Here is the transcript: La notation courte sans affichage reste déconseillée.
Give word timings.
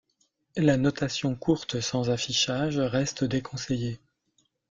La 0.57 0.77
notation 0.77 1.35
courte 1.35 1.79
sans 1.79 2.09
affichage 2.09 2.79
reste 2.79 3.23
déconseillée. 3.23 3.99